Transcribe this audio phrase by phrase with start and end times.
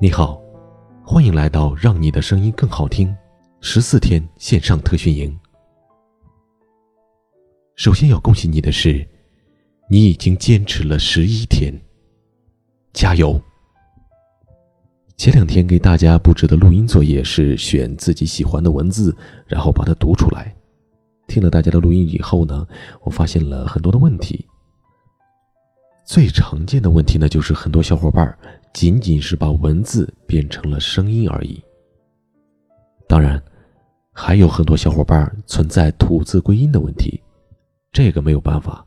[0.00, 0.42] 你好，
[1.04, 3.16] 欢迎来到让你的声音更好听
[3.60, 5.38] 十四天线上特训营。
[7.76, 9.06] 首先要恭喜你的是，
[9.88, 11.72] 你已经坚持了十一天，
[12.92, 13.40] 加油！
[15.16, 19.16] 前两天给大家布置的录音作业是选自己喜欢的文字，
[19.46, 20.52] 然后把它读出来。
[21.28, 22.66] 听了大家的录音以后呢，
[23.02, 24.44] 我发现了很多的问题。
[26.04, 28.36] 最常见的问题呢，就是很多小伙伴
[28.74, 31.62] 仅仅是把文字变成了声音而已。
[33.08, 33.42] 当然，
[34.12, 37.20] 还有很多小伙伴存在吐字归音的问题，
[37.90, 38.84] 这个没有办法，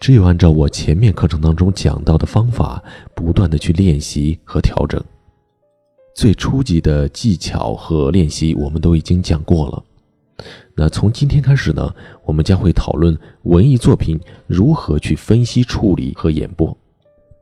[0.00, 2.82] 只有按照我前面课程当中讲到的方法，
[3.14, 5.02] 不断的去练习和调整。
[6.14, 9.84] 最初级的技巧和练习我们都已经讲过了。
[10.74, 16.76] 那从今天开始呢，我们将会讨论文艺作品如何去分析、处理和演播。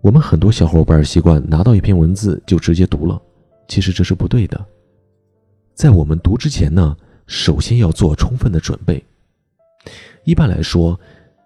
[0.01, 3.21] 我们很多小伙伴习惯拿到一篇文字就直接读了，
[3.69, 4.65] 其实这是不对的。
[5.75, 9.05] 在我们读之前呢，首先要做充分的准备。
[10.25, 10.99] 一般来说，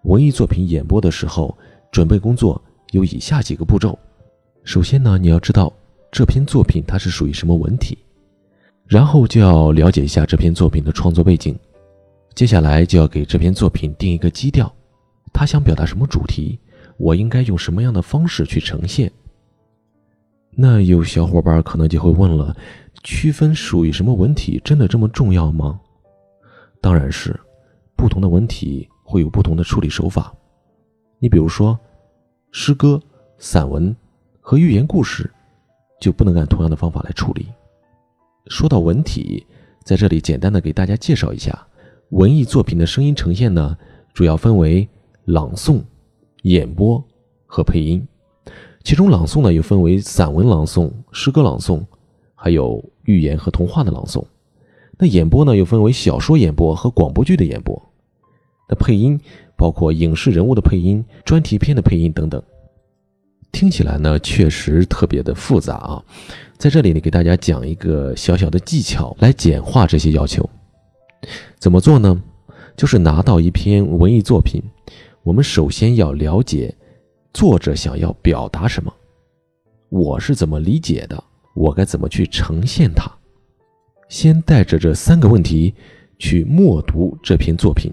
[0.04, 1.56] 文艺作品演播的时候，
[1.90, 3.98] 准备工作有以下几个步骤。
[4.62, 5.72] 首先呢，你要知道
[6.12, 7.98] 这篇作品它是属于什么文体。
[8.90, 11.56] 然后就要了解一下这篇作品的创作背景，
[12.34, 14.70] 接下来就要给这篇作品定一个基调，
[15.32, 16.58] 他想表达什么主题，
[16.96, 19.08] 我应该用什么样的方式去呈现。
[20.50, 22.52] 那有小伙伴可能就会问了，
[23.04, 25.78] 区分属于什么文体真的这么重要吗？
[26.80, 27.38] 当然是，
[27.94, 30.34] 不同的文体会有不同的处理手法。
[31.20, 31.78] 你比如说，
[32.50, 33.00] 诗歌、
[33.38, 33.94] 散文
[34.40, 35.30] 和寓言故事，
[36.00, 37.46] 就不能按同样的方法来处理。
[38.50, 39.46] 说到文体，
[39.84, 41.56] 在这里简单的给大家介绍一下，
[42.08, 43.78] 文艺作品的声音呈现呢，
[44.12, 44.86] 主要分为
[45.24, 45.80] 朗诵、
[46.42, 47.02] 演播
[47.46, 48.04] 和配音。
[48.82, 51.80] 其中朗诵呢又分为散文朗诵、诗歌朗诵，
[52.34, 54.24] 还有寓言和童话的朗诵。
[54.98, 57.80] 那演播呢又分为小说演播和广播剧的演播。
[58.68, 59.18] 那配音
[59.56, 62.42] 包括影视人物的配音、专题片的配音等等。
[63.52, 66.02] 听起来呢确实特别的复杂啊。
[66.56, 70.48] 在这里呢，给大家讲一个小小的技巧，来简化这些要求。
[71.58, 72.22] 怎么做呢？
[72.76, 74.62] 就是拿到一篇文艺作品，
[75.22, 76.74] 我们首先要了解
[77.34, 78.92] 作者想要表达什么，
[79.90, 81.22] 我是怎么理解的，
[81.54, 83.10] 我该怎么去呈现它。
[84.08, 85.74] 先带着这三个问题
[86.18, 87.92] 去默读这篇作品，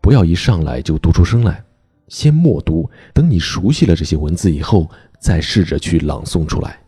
[0.00, 1.62] 不要一上来就读出声来，
[2.08, 2.88] 先默读。
[3.12, 4.88] 等你熟悉了这些文字以后，
[5.18, 6.78] 再试着去朗诵出来。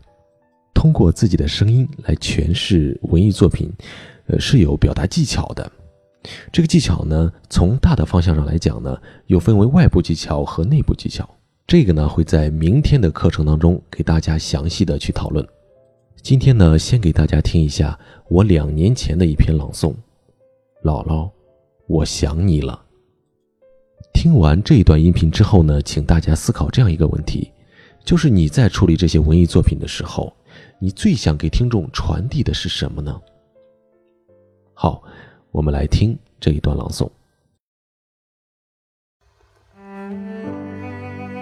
[0.73, 3.71] 通过自己的声音来诠释文艺作品，
[4.27, 5.71] 呃，是有表达技巧的。
[6.51, 8.95] 这个技巧呢，从大的方向上来讲呢，
[9.25, 11.27] 又分为外部技巧和内部技巧。
[11.65, 15.45] 这个呢，会在明天的课程当中给大家详细的去讨论。
[16.21, 17.97] 今天呢，先给大家听一下
[18.29, 19.93] 我两年前的一篇朗诵，
[20.83, 21.29] 《姥姥，
[21.87, 22.81] 我想你了》。
[24.17, 27.51] 听完这一段音频之后呢，请大家思考这样一个问题，
[28.03, 30.35] 就是你在处理这些文艺作品的时候。
[30.79, 33.21] 你最想给听众传递的是什么呢？
[34.73, 35.03] 好，
[35.51, 37.07] 我们来听这一段朗诵。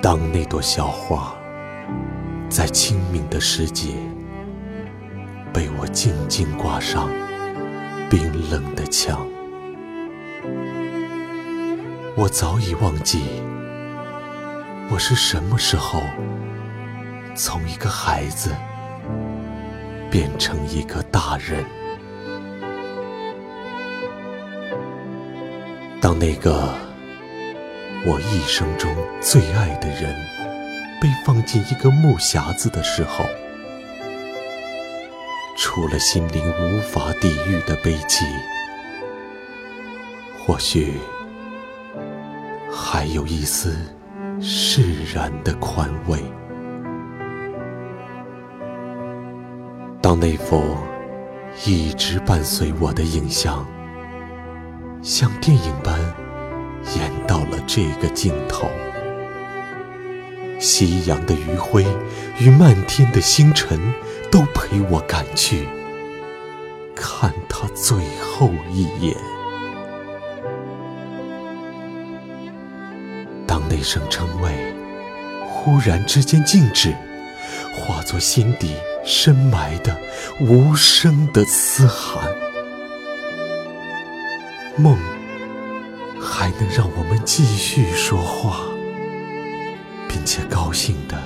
[0.02, 1.34] 当那朵小花
[2.50, 3.94] 在清明的时节
[5.54, 7.10] 被我静静挂上
[8.10, 8.22] 冰
[8.52, 9.26] 冷的墙，
[12.16, 13.24] 我早已忘记
[14.90, 16.02] 我是什么时候
[17.36, 18.52] 从一个孩子。
[20.12, 21.66] 变成一个大人。
[26.00, 26.74] 当那个
[28.06, 30.16] 我一生中最爱的人
[31.02, 33.26] 被放进一个木匣子的时候，
[35.58, 38.24] 除了心灵无法抵御的悲戚，
[40.40, 40.94] 或许
[43.06, 43.78] 还有一丝
[44.42, 44.82] 释
[45.14, 46.18] 然的宽慰。
[50.02, 50.76] 当那幅
[51.68, 53.64] 一直伴随我的影像，
[55.04, 56.00] 像电影般
[56.98, 58.68] 演到了这个镜头，
[60.60, 61.86] 夕阳的余晖
[62.40, 63.80] 与漫天的星辰
[64.32, 65.68] 都陪我赶去，
[66.96, 69.16] 看他最后一眼。
[73.76, 74.74] 那声称谓
[75.46, 76.96] 忽然之间静止，
[77.74, 78.74] 化作心底。
[79.08, 79.96] 深埋的
[80.40, 82.28] 无声的嘶喊，
[84.78, 84.98] 梦
[86.20, 88.62] 还能让我们继续说话，
[90.10, 91.22] 并且高兴的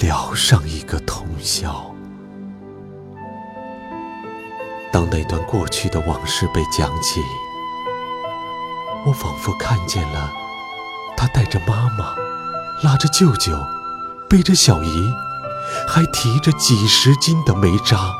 [0.00, 1.94] 聊上一个通宵。
[4.90, 7.20] 当那段过去的往事被讲起，
[9.04, 10.32] 我仿佛看见了
[11.16, 12.14] 他带着妈妈，
[12.82, 13.58] 拉着舅舅，
[14.28, 15.12] 背着小姨，
[15.88, 18.14] 还提着几十斤的煤渣，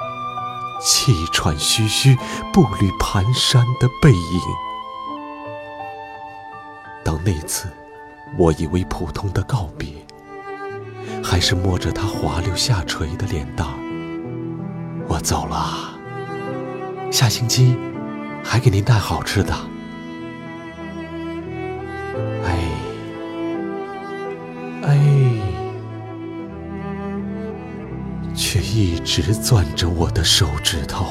[0.80, 2.16] 气喘吁吁、
[2.52, 4.40] 步履蹒跚的背影。
[7.04, 7.68] 当那次
[8.36, 9.88] 我以为普通的告别，
[11.22, 13.66] 还是摸着他滑溜下垂的脸蛋，
[15.06, 15.92] 我走了。
[17.12, 17.78] 下星期
[18.42, 19.54] 还给您带好吃的。
[29.06, 31.06] 直攥着我的手指头，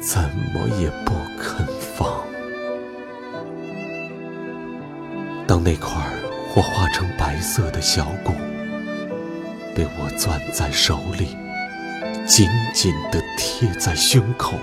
[0.00, 0.22] 怎
[0.54, 1.66] 么也不肯
[1.96, 2.08] 放。
[5.46, 5.90] 当那块
[6.48, 8.32] 火化成白色的小骨
[9.74, 11.36] 被我攥在手里。
[12.24, 14.54] 紧紧地贴在胸口，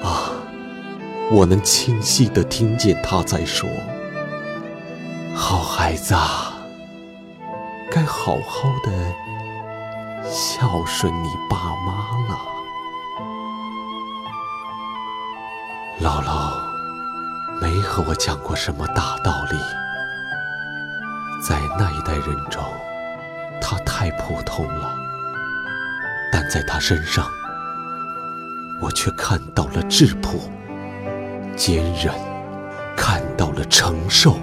[0.00, 0.30] 啊！
[1.28, 3.68] 我能清晰地听见他在说
[5.34, 6.14] ：“好孩子，
[7.90, 8.92] 该好好的
[10.24, 11.56] 孝顺你爸
[11.86, 11.92] 妈
[12.28, 12.38] 了。”
[16.00, 16.54] 姥姥
[17.60, 19.58] 没和我讲过什么大道理，
[21.46, 22.62] 在那一代人中，
[23.60, 24.96] 她太普通了。
[26.32, 27.28] 但在她身上，
[28.80, 30.38] 我却看到了质朴、
[31.54, 32.14] 坚韧，
[32.96, 34.38] 看到了承受、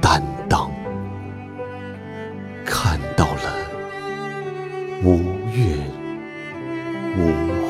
[0.00, 0.71] 担当，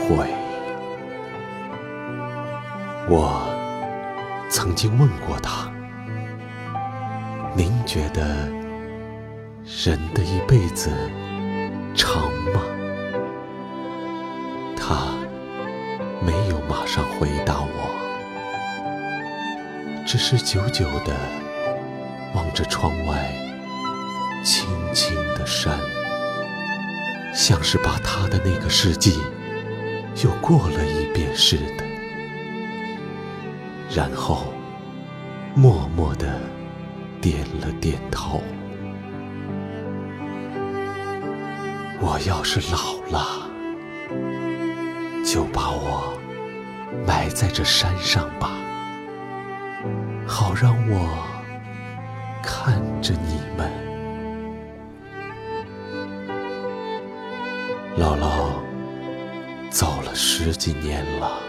[0.09, 0.27] 悔。
[3.09, 3.43] 我
[4.49, 5.71] 曾经问过他
[7.55, 8.25] ：“您觉得
[9.85, 10.91] 人的一辈子
[11.95, 12.63] 长吗？”
[14.77, 15.15] 他
[16.21, 17.91] 没有马上回答我，
[20.07, 21.15] 只是久久地
[22.35, 23.33] 望着窗外
[24.45, 25.79] 青青的山，
[27.35, 29.21] 像是把他的那个世纪
[30.17, 31.85] 又过了一遍似的，
[33.95, 34.53] 然后
[35.55, 36.41] 默默地
[37.21, 38.41] 点了点头。
[42.01, 43.49] 我要是老了。
[45.25, 46.13] 就把我
[47.07, 48.51] 埋在这山上吧，
[50.27, 51.09] 好让我
[52.43, 53.71] 看着你们。
[57.97, 58.62] 姥姥
[59.73, 61.41] 走了十几年了，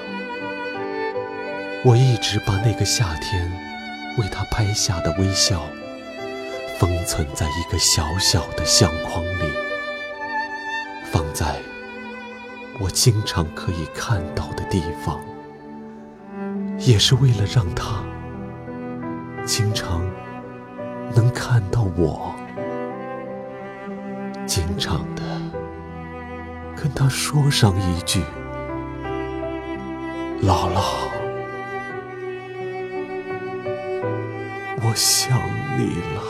[1.84, 3.52] 我一直把那个夏天
[4.18, 5.62] 为他拍下的微笑
[6.80, 9.52] 封存在一个小小的相框里，
[11.12, 11.58] 放在。
[12.80, 15.20] 我经常可以看到的地方，
[16.80, 18.04] 也是为了让他
[19.46, 20.02] 经常
[21.14, 22.34] 能看到我，
[24.48, 25.23] 经常的
[26.84, 28.20] 跟他说上一句
[30.44, 31.08] ：“姥姥，
[34.82, 35.40] 我想
[35.80, 36.22] 你了。”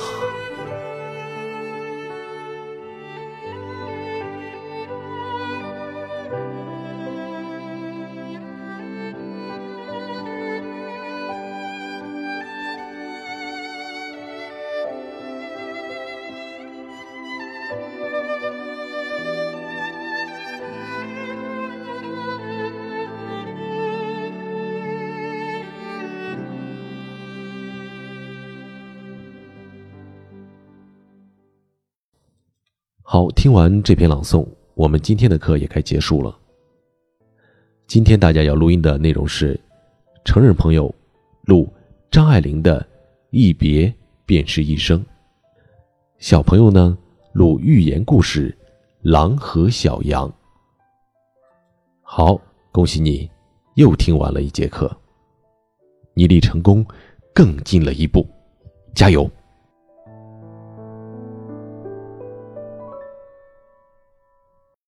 [33.05, 36.35] 好，听完这篇朗诵，我们今天的课也该结束了。
[37.85, 39.59] 今天大家要录音的内容是，
[40.23, 40.93] 成人朋友
[41.43, 41.67] 录
[42.09, 42.79] 张爱玲的
[43.29, 43.93] 《一别
[44.25, 44.99] 便是一生》，
[46.17, 46.97] 小朋友呢
[47.33, 48.49] 录寓言故事
[49.01, 50.27] 《狼和小羊》。
[52.01, 52.39] 好，
[52.71, 53.29] 恭喜你
[53.75, 54.89] 又听完了一节课，
[56.13, 56.83] 你离成功
[57.33, 58.25] 更近了一步，
[58.95, 59.29] 加油！